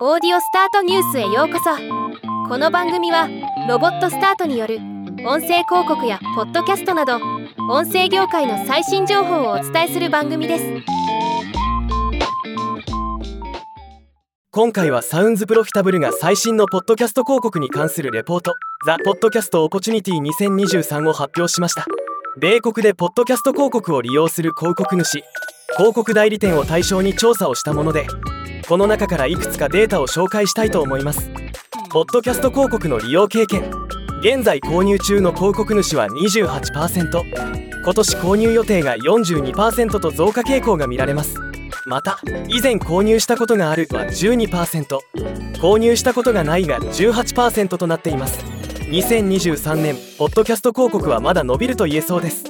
[0.00, 1.70] オーディオスタートニュースへようこそ。
[2.48, 3.28] この番組は
[3.68, 4.78] ロボットスタートによる
[5.24, 7.20] 音声広告やポッドキャストなど
[7.70, 10.64] 音声業界の最新情報をお伝えする番組です。
[14.50, 21.86] 今回はサウンズプロフィタブルが最新のポッドキャスト広告に関するレポートザ・ポッドキャストオポチュニティ2023を発表しました。
[22.40, 25.22] 米国でポッドキャスト広告を利用する広告主。
[25.76, 28.06] 広告代理店を対象に調査をしたもので
[28.66, 31.30] この中からいくつかデータを紹介したいと思います。
[31.90, 33.70] ポッドキャスト広告の利用経験。
[34.20, 41.36] 現在購入中の広告主は28%今年購入予定が42%と増加傾向が見られます。
[41.84, 44.98] また以前購入したことがあるは12%
[45.60, 48.38] 購入したことがないが18%となっています。
[48.88, 52.44] 2023年ポッドキャスト広告はまだ伸びると言えそうです。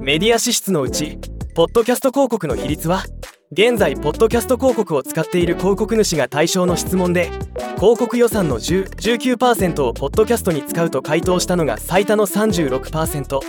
[0.00, 1.18] メディア支出のうち
[1.54, 3.04] ポッドキャスト広告の比率は
[3.52, 7.30] 現在ポッドキャスト広告を使っている広告主が対象の質問で
[7.78, 13.40] 広告予算の1019%をポッドキャストに使うと回答したのが最多の36%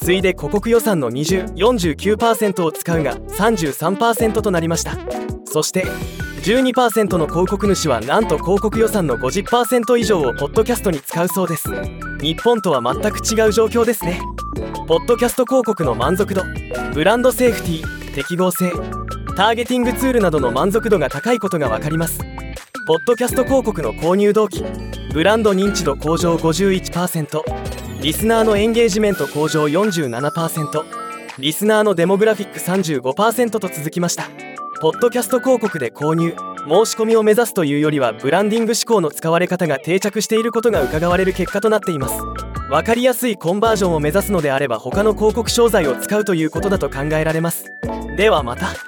[0.00, 4.96] 次いで広告予算の2049%を使うが33%となりました。
[5.44, 5.86] そして
[6.42, 11.68] 12%の広告主はなんと広告予算の50%以上をポッドキャストに使うそうです。
[12.20, 14.20] 日本とは全く違う状況ですね。
[14.88, 16.42] ポッドキャスト広告の満足度
[16.92, 18.72] ブランドセーフティー適合性
[19.38, 22.18] ターゲティングツールなどの満足度が高いことが分かります。
[22.88, 24.64] ポッドキャスト広告の購入動機。
[25.12, 27.42] ブランド認知度向上51%
[28.02, 30.82] リスナーのエンゲージメント向上47%
[31.38, 34.24] リスナーのデモグラフィック35%と続きました。
[34.80, 36.34] ポッドキャスト広告で購入。
[36.66, 42.20] 申し込みを目指すというよりはブランディング思考の使われ方が定着していることが伺われる結果となっています。
[42.70, 47.66] 分かりやすいコンバージョンを目指すのであれば他の広告商材を使うということだと考えられます。
[48.16, 48.87] ではまた。